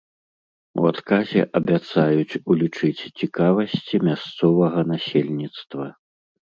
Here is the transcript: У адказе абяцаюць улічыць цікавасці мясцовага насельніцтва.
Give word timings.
У 0.79 0.87
адказе 0.91 1.43
абяцаюць 1.59 2.39
улічыць 2.55 3.07
цікавасці 3.19 4.05
мясцовага 4.09 4.79
насельніцтва. 4.97 5.85